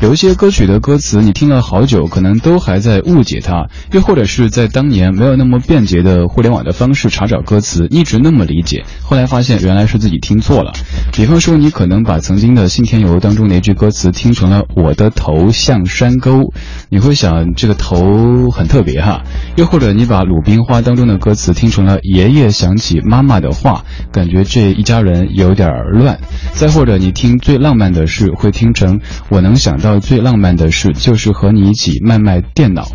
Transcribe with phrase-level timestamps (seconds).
[0.00, 10.72] 有一些歌曲的歌词，你听了好久，可能都还在误解它；又或者是在当年没有那么便捷的互联网的方式查找歌词，一直那么理解，后来发现原来是自己听错了。
[11.12, 16.54] 比方说，你可能把曾经的《信天游》当中的一句歌词听成了“我的头像山沟”，
[16.88, 19.20] 你会想这个头很特别哈；
[19.56, 26.16] 又或者你把《鲁冰花》当中的歌词听成了“爷爷想起妈妈的话”，感觉这一家人有点乱；
[26.54, 32.86] 再或者你听最浪漫的事，会听成“我能想到最浪漫的事就是和你一起卖卖电脑”。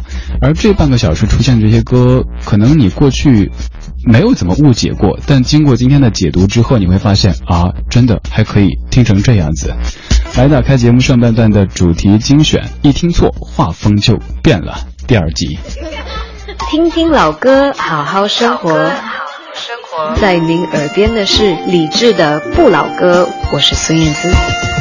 [0.42, 3.52] 而这半个小时出现这些歌，可能你过去
[4.06, 9.74] 没有怎么误解过，但经过今天的解读之后，你会发现啊，真的还可以听成这样子。
[10.38, 14.78] 来打开节目上半段的主题精选，一听错画风就变了。
[15.08, 15.58] 第二集，
[16.70, 18.70] 听听老歌，好好生活。
[19.54, 24.75] 生活在您耳边的是理智的不老歌，我是孙燕姿。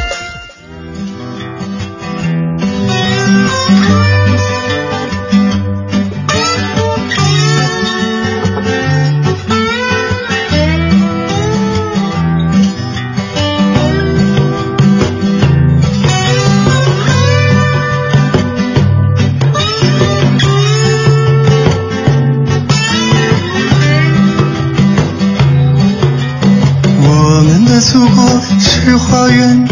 [28.85, 29.67] 是花园，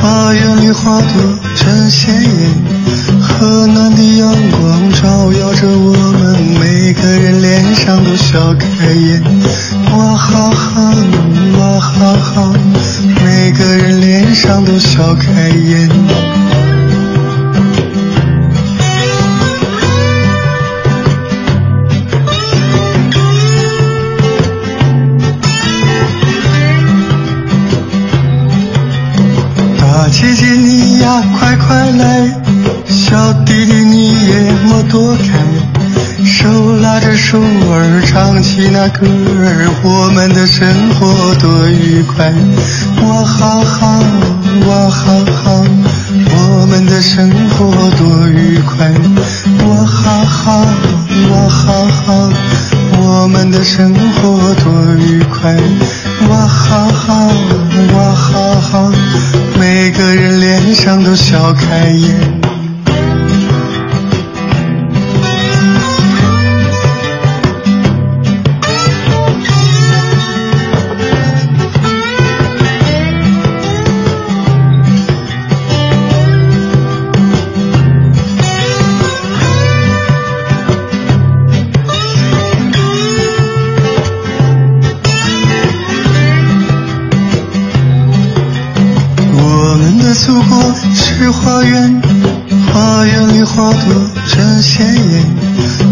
[0.00, 1.06] 花园里花朵
[1.56, 2.30] 真鲜艳，
[3.20, 9.20] 和暖的阳光照耀着我们，每个人脸上都笑开颜，
[9.92, 10.94] 哇哈哈，
[11.58, 12.52] 哇哈哈，
[13.24, 16.25] 每个人脸上都笑开颜。
[31.46, 32.28] 快快来，
[32.88, 35.38] 小弟弟你也莫躲开，
[36.24, 42.32] 手拉着手儿唱起那歌儿，我们的生活多愉快，
[43.06, 44.02] 哇哈哈，
[44.66, 45.62] 哇哈哈，
[46.34, 48.92] 我们的生活多愉快，
[49.68, 50.66] 哇哈哈，
[51.30, 52.28] 哇哈哈，
[52.98, 54.05] 我们的生活。
[61.88, 62.35] yeah.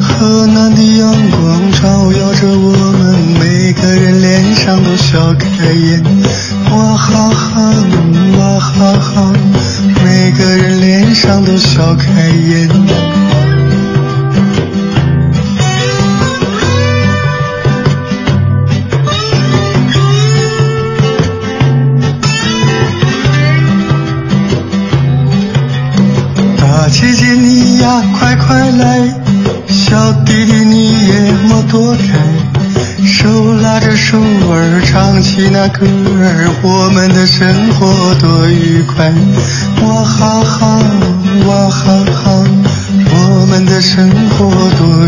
[0.01, 6.03] 河南的阳光照耀着我们每个人脸上都笑开颜。
[6.71, 7.75] 哇哈哈
[8.39, 9.33] 哇哈哈
[10.05, 13.14] 每个人脸上都笑开颜。
[35.25, 39.11] 起那歌儿，我们的生活多愉快！
[39.83, 40.79] 哇哈哈，
[41.47, 42.45] 哇哈哈，
[43.11, 44.45] 我们的生活
[44.77, 45.04] 多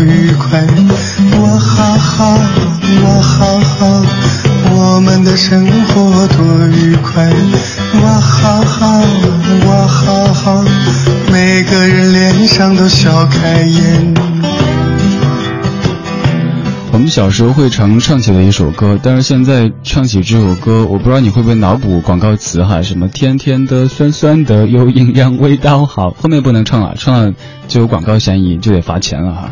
[17.17, 27.33] 小时候会常唱起的一首歌，但是现在唱起这首歌，我不知道你会不会脑补广告词哈，什么甜甜的、酸酸的、有营养、味道好，后面不能唱了，唱了
[27.67, 29.49] 就有广告嫌疑，就得罚钱了哈。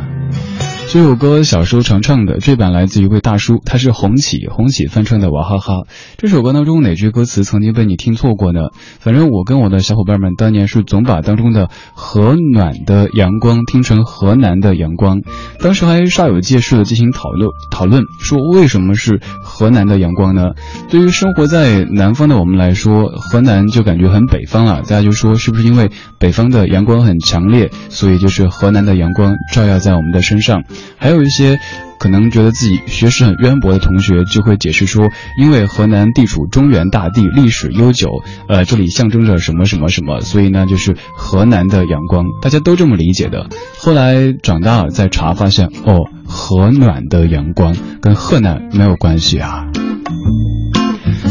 [0.88, 5.84] 这首歌小时候常唱的，这版来自一位大叔，他是红起，红起翻唱的娃哈哈。
[6.18, 8.70] 这首歌当中哪句歌词曾经被你听错过呢？
[9.00, 15.22] 反正我跟我的小伙伴们当年是总把当中的和暖的阳光听成河南的阳光，
[15.60, 20.52] 当时还煞有介事的进行讨论讨论，说为什么是河南的阳光呢？
[20.90, 30.64] 对于生活在南方的我们来说，河南就感觉很北方了，大家就说是不是因为北方的阳光很强烈，所以就是河南的阳光照耀在我们的身上。
[30.98, 31.60] 还有一些。
[31.98, 35.10] 可能觉得自己学识很渊博的同学就会解释说，
[35.40, 43.50] 因为河南地处中原大地，历史悠久，呃，这里象征着什么什么什么，所以呢，就是河南的阳光，大家都这么理解的。
[43.78, 49.66] 后来长大了再查，发现哦，河暖的阳光跟河南没有关系啊。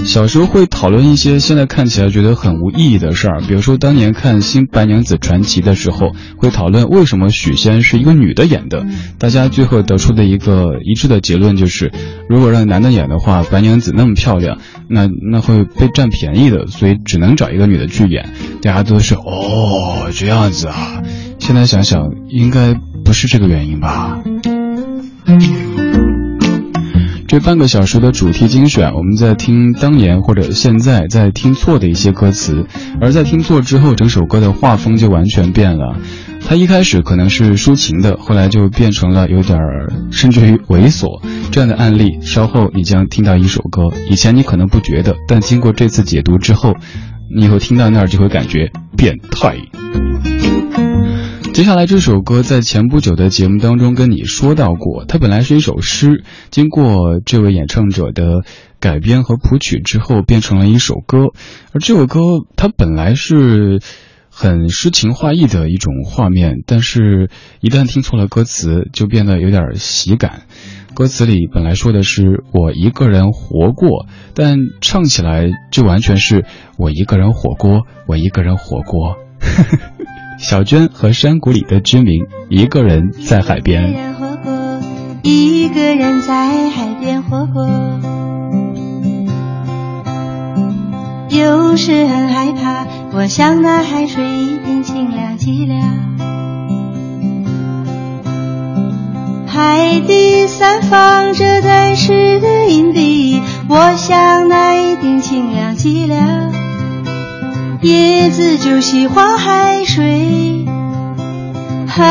[0.04, 8.86] 小时候会讨论一些现在看起来觉得很无意义的事儿，比如说当年看《新白娘子传奇》的时候，会讨论为什么许仙是一个女的演的。
[9.18, 11.90] 大家最后得出的一个一致的结论就是，
[12.28, 18.30] 如果让男的演的话，白娘子那么漂亮，那那会被占便宜的，所以只能找一个女的去演。
[18.62, 21.02] 大家都是哦这样子啊，
[21.38, 22.74] 现在想想应该
[23.04, 24.20] 不是这个原因吧。
[27.26, 32.66] 这半个小时的主题精选，我们在听当年或者现在在听错的一些歌词，
[33.00, 35.96] 而在听错之后，整首歌的画风就完全变了。
[36.46, 42.18] 它一开始可能是抒情的，后来就变成了有点儿甚至于猥琐这样的案例。
[42.20, 46.74] 稍后你将听到一首歌，以前你可能不觉得，但经过这次解读之后，
[47.34, 49.56] 你以后听到那儿就会感觉变态。
[51.54, 58.42] 接下来这首歌在前不久的节目当中跟你说到过，它本来是一首诗，经过这位演唱者的
[58.80, 61.28] 改编和谱曲之后，变成了一首歌。
[61.72, 62.20] 而这首歌
[62.56, 63.80] 它本来是
[64.28, 67.30] 很诗情画意的一种画面，但是
[67.60, 70.42] 一旦听错了歌词，就变得有点喜感。
[70.92, 76.46] 歌词里本来说的是我一个人活过，但唱起来就完全是
[76.78, 79.14] 我一个人火锅，我一个人火锅。
[80.38, 83.94] 小娟和山谷里的居民，一个人在海边。
[85.22, 87.66] 一个人在海边活过，
[91.30, 95.74] 有时很害怕，我想那海水一定清凉极了。
[99.46, 104.18] 海底散放着钻石的银币，我想
[107.84, 110.64] 叶子就喜欢海水，
[111.86, 112.02] 海。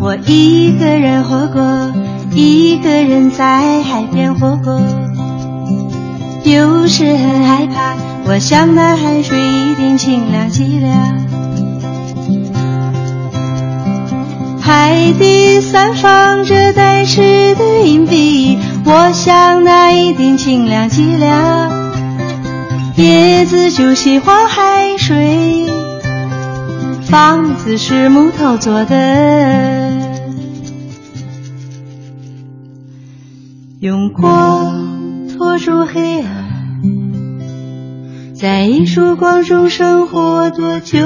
[0.00, 1.92] 我一个人活过，
[2.34, 4.80] 一个人在海边活过。
[6.44, 7.94] 有时很害怕，
[8.24, 10.88] 我想那海水一定清凉极了。
[14.58, 17.20] 海底散放着带刺
[17.56, 18.58] 的银币。
[18.84, 21.94] 我想那一定清凉极了，
[22.96, 25.66] 叶子就喜欢海水，
[27.08, 29.92] 房子是木头做的，
[33.80, 36.28] 用光托住黑暗，
[38.34, 40.98] 在一束光中生活多久？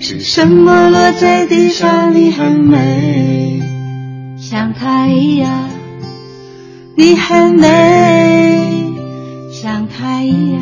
[0.00, 2.14] 是什么落在地上？
[2.14, 3.62] 你很美，
[4.38, 5.77] 像太阳。
[7.00, 8.92] 你很美，
[9.52, 10.60] 像太阳。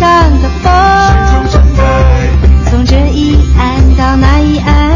[0.00, 0.08] 上
[0.40, 0.72] 的风，
[2.70, 4.90] 从这一岸到那一岸。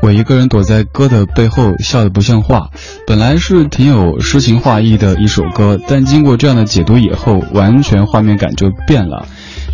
[0.00, 2.70] 我一个人躲在歌的背后，笑得不像话。
[3.08, 9.26] 本来是挺有诗情画意的一首歌，但经过这样的解读以后，完全画面感就变了。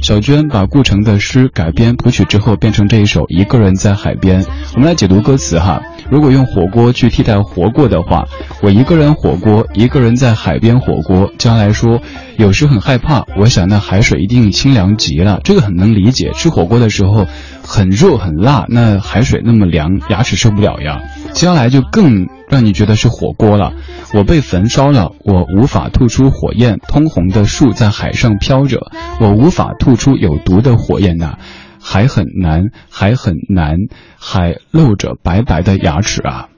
[0.03, 4.43] 小娟把顾城的诗改编谱曲之后，变成这一首《一个人在海边》。
[4.75, 5.81] 我们来解读歌词哈。
[6.11, 8.27] 如果用火锅去替代活过的话，
[8.63, 11.33] 我一个人火锅，一个人在海边火锅。
[11.39, 12.01] 将来说，
[12.37, 15.41] 有时很害怕，我想那海水一定清凉极了。
[15.45, 17.29] 这个很能理解，吃火锅的时候
[17.63, 21.01] 很热很辣，那海水那么凉，牙齿受不了呀。
[21.33, 23.73] 将来就更让你觉得是火锅了。
[24.15, 26.79] 我被焚烧了，我无法吐出火焰。
[26.87, 28.79] 通红的树在海上飘着，
[29.21, 31.39] 我无法吐出有毒的火焰呐。
[31.85, 33.77] 还很难，还很难，
[34.17, 36.49] 还露着白白的牙齿啊！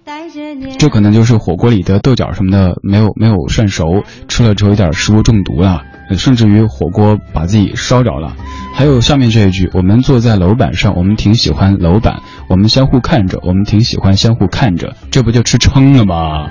[0.79, 5.83] 这可能就是火锅里的豆角什么的没有没有涮熟，吃了之后有点食物中毒了，
[6.19, 8.37] 甚至于火锅把自己烧着了。
[8.75, 16.49] 还有下面这一句：我们坐在楼板上，我们挺喜欢楼板，我们相互看着，我们挺喜欢相互看着，这不就吃撑了吗？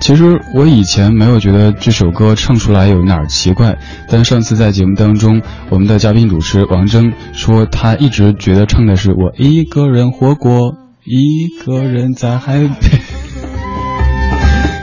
[0.00, 3.76] 其实我以前没有觉得这首歌唱出来有哪儿奇怪，
[4.08, 12.70] 但上次在节目当中，我们的嘉宾主持王铮说他一直觉得唱的是我一个人活过，一个人在海边，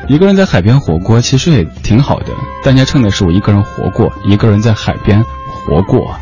[0.07, 2.27] 一个人在海边火锅，其实也挺好的。
[2.63, 5.23] 大家唱的是我一个人活过，一个人在海边
[5.65, 6.15] 活过。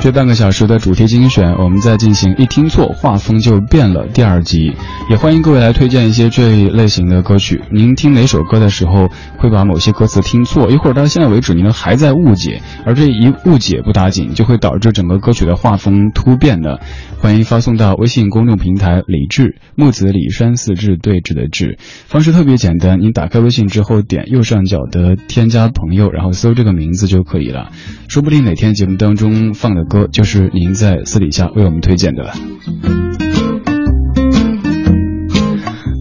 [0.00, 4.72] 这半个小时的主题精选，我们在进行一听错画风就变了第二集，
[5.10, 7.60] 也欢迎各位来推荐一些这一类型的歌曲。
[7.70, 16.80] 您听哪首歌的时候会把某些歌词听错，一会儿到现在为止您还在误解，而这一误解不打紧，就会导致整个歌曲的画风突变的。
[17.18, 21.76] 欢迎发送到微信公众平台“李志木子李山四志对峙的志”，
[22.08, 27.70] 方式特别简单，您打开微信之后点右上角的添加朋友，然后搜这个名字就可以了。
[28.08, 32.32] 说不定哪天节目当中放的歌就是您在私底下为我们推荐的。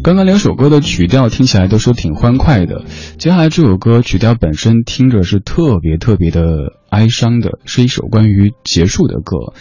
[0.02, 2.86] 刚刚两首歌的曲调听起来都是挺欢快的，
[3.18, 9.54] 接下来这首歌曲调本身听着是特别特别的哀伤的，是一首关于结束的歌。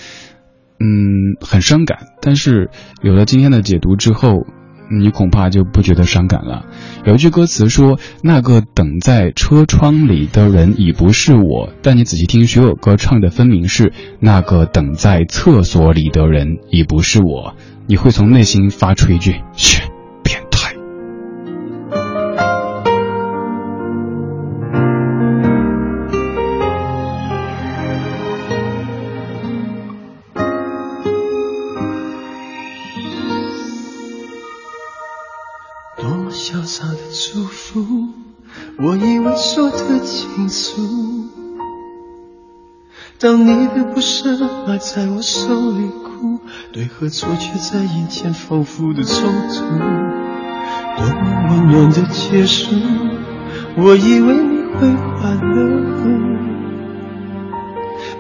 [0.79, 2.71] 嗯，很伤感，但是
[3.03, 4.47] 有了今天的解读之后，
[4.91, 6.67] 你恐怕就不觉得伤感了。
[7.05, 17.55] 有一句歌词说：“那个等在车窗里的人已不是我。”但你仔细听，徐有歌唱的分明是“那个等在厕所里的人已不是我”，
[17.87, 19.37] 你会从内心发出一句
[37.21, 38.11] ：“祝福，
[38.79, 41.27] 我以为说的倾诉。”
[43.19, 46.39] 当你的不舍埋在我手里哭，
[46.73, 49.65] 对和错却在眼前反复的冲突，
[50.97, 52.77] 多么温暖的结束，
[53.77, 56.58] 我以为你会快乐。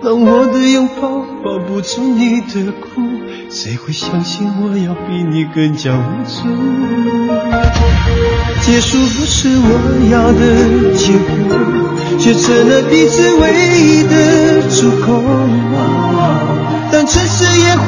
[0.02, 3.02] 当我的拥抱抱不住你的哭，
[3.50, 6.46] 谁会相信我要比你更加无助？
[8.60, 9.70] 结束不是我
[10.10, 10.40] 要的
[10.94, 11.28] 结果，
[12.18, 13.42] 却成了彼此唯
[13.78, 15.06] 一的出口。
[16.90, 17.86] 当城市野火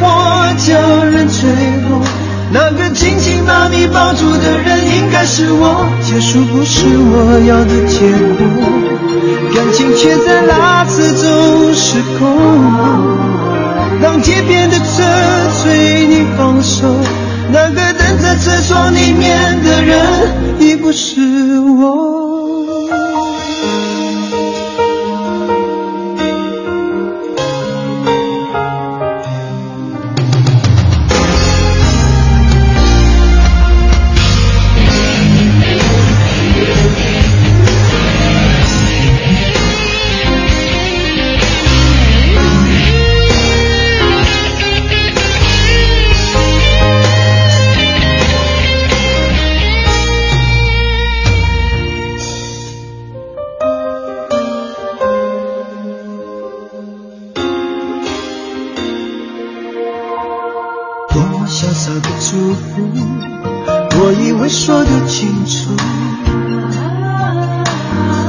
[0.67, 1.49] 叫人坠
[1.89, 2.03] 落，
[2.53, 4.70] 那个紧紧把你抱住的人
[5.01, 5.89] 应该是我。
[6.03, 8.01] 结束不是我要的结
[8.37, 8.41] 果，
[9.55, 10.93] 感情却在拉扯
[11.23, 12.21] 中失控。
[14.03, 15.03] 当街边的车
[15.57, 16.87] 催你放手，
[17.53, 19.97] 那个等在车窗里面的人
[20.59, 22.91] 已不是我。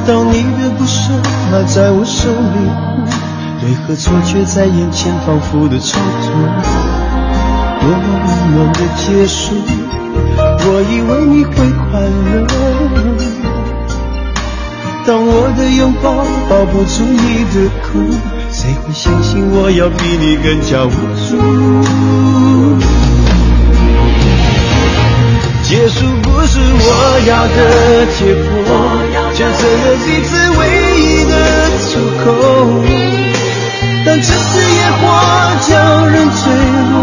[0.07, 1.13] 当你的不舍
[1.49, 2.57] 趴在我手里，
[3.61, 6.27] 对和错却在眼前反复的冲突。
[7.79, 9.53] 多么温暖的结束，
[10.63, 11.51] 我以为你会
[11.89, 12.33] 快乐。
[15.05, 16.05] 当我的拥抱
[16.49, 17.89] 抱不住你的苦，
[18.51, 21.29] 谁会相信我要比你更加无助？
[25.63, 26.05] 结束
[27.27, 28.67] 要的结果，
[29.33, 30.59] 却成了彼此唯
[30.97, 31.33] 一的
[31.87, 31.89] 出
[32.23, 32.25] 口。
[34.05, 35.01] 当这次野火
[35.61, 35.69] 叫
[36.05, 36.41] 人坠
[36.91, 36.93] 落，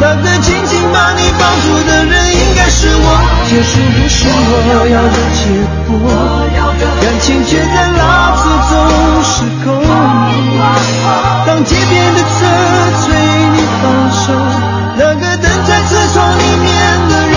[0.00, 3.06] 那个紧紧把你抱住的人应该是我。
[3.48, 4.52] 结束不是我
[4.92, 5.42] 要的结
[5.88, 5.92] 果，
[7.00, 8.00] 感情却在拉
[8.36, 8.72] 扯中
[9.24, 9.32] 失
[9.64, 9.66] 控。
[11.46, 12.28] 当街边的车
[13.00, 13.04] 催
[13.52, 14.22] 你放手，
[14.96, 16.72] 那个等在车窗里面
[17.08, 17.34] 的人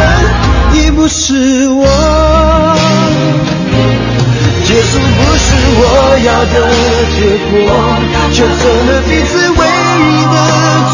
[0.73, 1.87] 已不是我。
[4.77, 5.01] 结束不
[5.35, 5.81] 是我
[6.21, 6.55] 要的
[7.17, 7.17] 结
[7.49, 7.57] 果，
[8.31, 9.65] 却成了彼此唯
[9.97, 10.37] 一的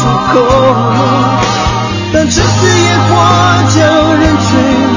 [0.32, 0.32] 口。
[2.14, 3.12] 当这次烟火
[3.76, 3.76] 叫
[4.14, 4.48] 人坠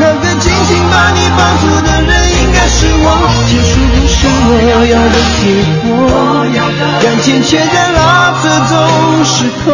[0.00, 2.10] 那个紧紧把你抱住的人
[2.42, 3.06] 应该是我。
[3.46, 4.50] 结束不是我
[4.90, 5.46] 要的结
[5.86, 5.88] 果，
[7.00, 8.74] 感情却在拉扯中
[9.24, 9.64] 失控。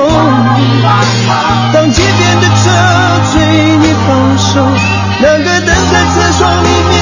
[1.72, 2.62] 当街边的车
[3.32, 3.40] 催
[3.78, 4.60] 你放手，
[5.22, 6.92] 那个等在车窗里面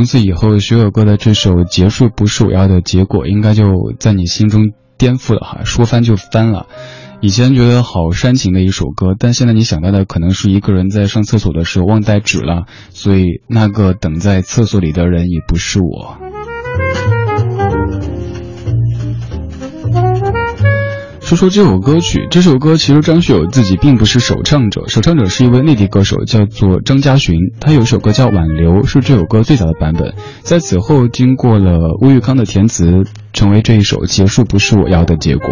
[0.00, 3.64] 从此以后，学友哥的这首《结束不是我要的结果》，应该就
[3.98, 6.68] 在你心中颠覆了哈，说翻就翻了。
[7.20, 16.16] 以前觉得好煽情的一首歌，但现在你想到的可能是一个人在上厕所的时候忘带纸了，所以那个等在厕所里的人也不是我。
[21.30, 27.36] 说说这首歌曲，这首歌其实张学友自己并不是首唱者，首唱者是一位内地歌手，叫做张嘉寻。
[27.60, 30.12] 他有一首歌叫《挽留》，是这首歌最早的版本。
[30.42, 35.46] 在此后，经过了吴玉康的填词，成为这一首《结束不是我要的结果》。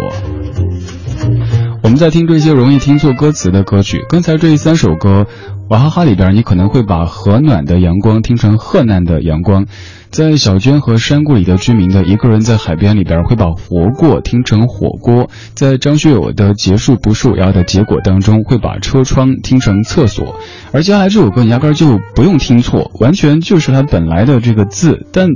[1.81, 5.27] 我们在听这些容易听错歌词的歌曲，刚才这三首歌，
[5.69, 9.65] 娃哈哈里边，你可能会把和暖的阳光听成贺难的阳光。
[10.11, 20.35] 在小娟和山谷里的居民的一个人在海边里边会把活过听成火锅，在张学友的结束不是我要的结果当中会把车窗听成厕所，
[20.71, 25.29] 而接下来这首歌压根就不用听错，完全就是它本来的这个字，但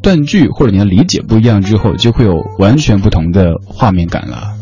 [0.00, 4.59] 断句或者你的理解不一样之后，就会有完全不同的画面感了。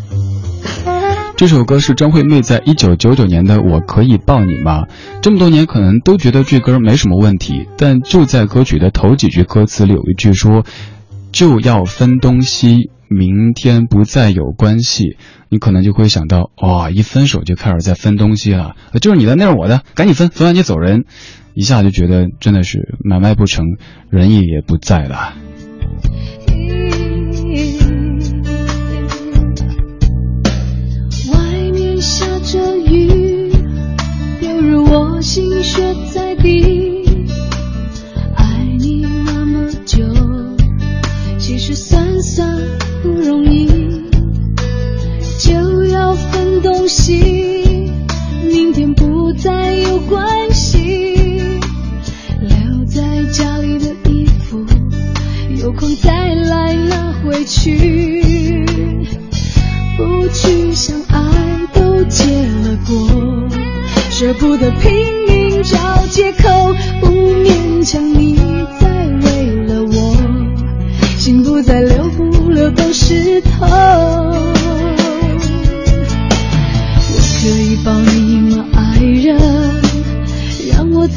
[1.38, 4.86] 这首歌是张惠妹在一九九九年的《我可以抱你吗》。
[5.22, 10.64] 这么多年，可能都觉得这歌没什么问题，但就在歌曲的头几句歌词里有一句说
[11.30, 15.16] ：“就要分东西，明天不再有关系。”
[15.48, 21.04] 你可能就会想到，哇，一分手就开始在分东西了，就是你的，那是我的，赶紧分，分完你走人。
[21.54, 23.64] 一下就觉得真的是买卖不成，
[24.10, 25.34] 仁义也不在了。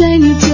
[0.01, 0.50] 在你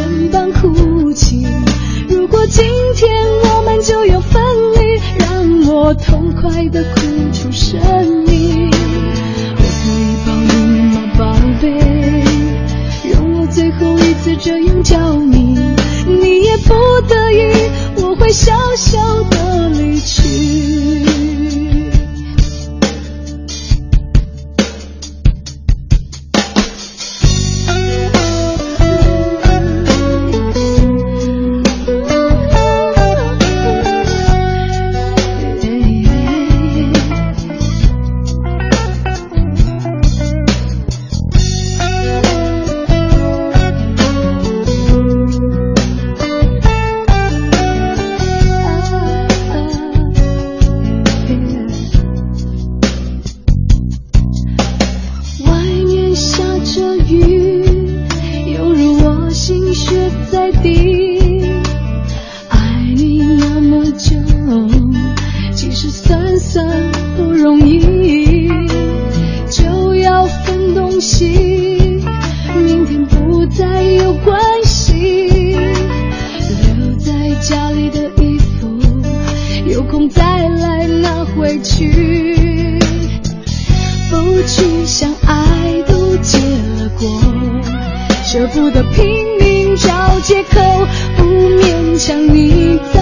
[90.38, 92.96] 借口，不勉强你。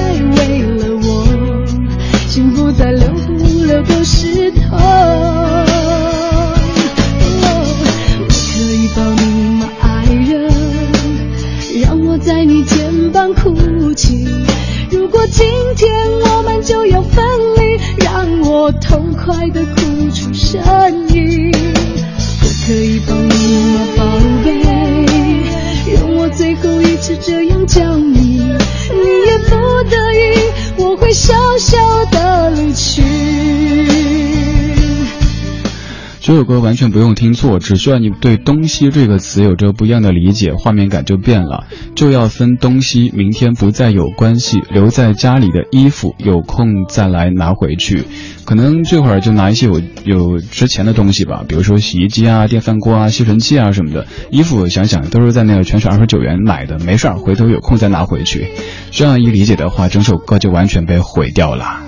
[36.26, 41.68] 这首歌完全不用听错，只需要你对“东西”这个词有着不一样的理解，画面感就变了。
[41.94, 48.06] 就要分东西，明天不再有关系，留在家里的衣服，有空再来拿回去。
[48.44, 54.08] 可能这会儿就拿一些有有值钱的东西吧，比如说洗衣机啊、电饭锅啊、吸尘器啊什么的。
[54.32, 58.48] 衣服想想都是在那个全省二十九元买的，没事儿，回头有空再拿回去。
[58.90, 61.82] 这样一理解的话，整首歌就完全被毁掉了。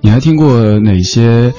[0.00, 1.52] 你还听过哪些？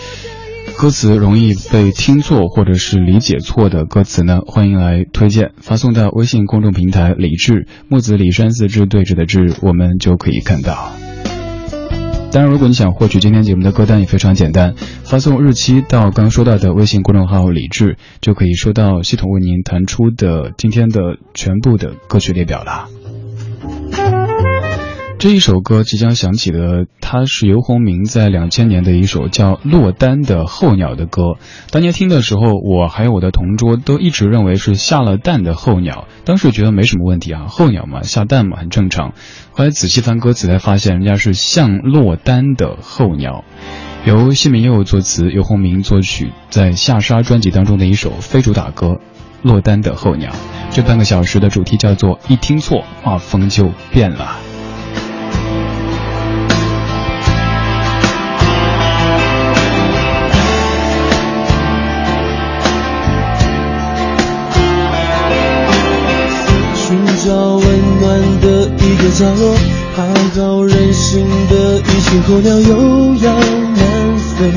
[0.79, 4.39] 歌词容易被听错或者是理解错的歌词呢？
[4.47, 10.93] 欢迎来推荐，发送到微信公众平台“李志木子李山四志对峙的志”，我们就可以看到。
[12.31, 22.87] 当然，如果你想获取今天节目的歌单，也非常简单，发送日期到刚说到的微信公众号“李志”，就可以收到系统为您弹出的今天的全部的歌曲列表了。
[25.19, 31.36] 这一首歌即将响起的，它是游鸿明在两千年的一首叫《落单的候鸟》的歌。
[31.71, 39.12] 当年听的时候，我还有我的同桌都一直认为是下了蛋的候鸟，当时觉得没什么问题啊，候鸟嘛，下蛋嘛，很正常。
[39.51, 43.43] 后来仔细翻歌词才发现，人家是像落单的候鸟。
[44.05, 48.88] 由谢明佑作词，游鸿明作曲，在下沙专辑当中的一首非主打歌
[49.41, 50.32] 《落单的候鸟》。
[50.71, 54.48] 这半个小时的主题叫做一听错，画风就变了。
[69.01, 69.55] 个角落，
[69.95, 70.03] 好
[70.35, 73.33] 好任性的一群候鸟又要
[73.75, 74.51] 南飞。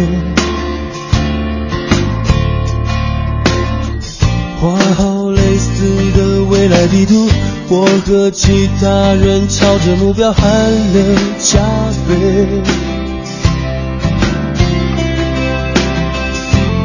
[4.61, 5.85] 画好类似
[6.17, 7.29] 的未来地图，
[7.69, 11.61] 我和其他人朝着目标喊了加
[12.09, 12.13] 倍。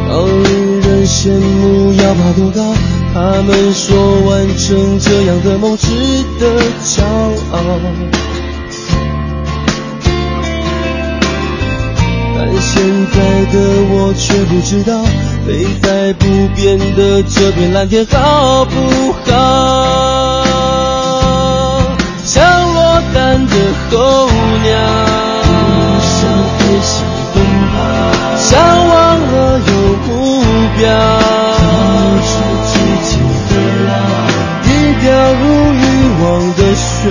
[0.09, 2.96] 好令人羡慕，要爬多高？
[3.13, 5.87] 他们说完成这样的梦值
[6.39, 6.45] 得
[6.83, 7.03] 骄
[7.51, 7.57] 傲，
[12.35, 12.73] 但现
[13.11, 13.15] 在
[13.51, 13.55] 的
[13.89, 14.91] 我却不知道
[15.45, 15.47] 飞
[15.81, 18.71] 在不变的这片蓝天好不
[19.25, 19.33] 好？
[22.23, 22.43] 像
[22.73, 23.53] 落单的
[23.89, 24.26] 候
[36.97, 37.03] 漩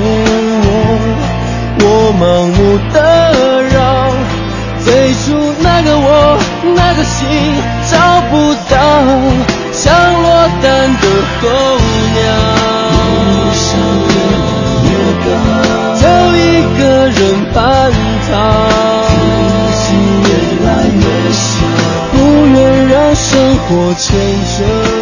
[0.63, 0.69] 涡，
[1.79, 1.85] 我
[2.19, 2.23] 盲
[2.57, 2.59] 目
[2.93, 2.97] 的
[3.71, 3.79] 绕，
[4.85, 5.25] 最初
[5.61, 6.09] 那个我，
[6.75, 7.17] 那个心
[7.89, 7.95] 找
[8.29, 8.33] 不
[8.69, 8.75] 到，
[9.73, 9.85] 像
[10.23, 10.25] 落
[10.61, 10.65] 单
[10.97, 11.05] 的
[11.41, 11.45] 候
[12.15, 12.19] 鸟，
[15.95, 16.03] 就
[16.37, 16.39] 一
[16.77, 17.19] 个人
[17.55, 17.57] 叛
[18.29, 18.31] 逃，
[22.13, 22.15] 不
[22.49, 22.57] 愿
[22.89, 23.25] 让生
[23.69, 24.05] 活牵
[24.59, 24.96] 着。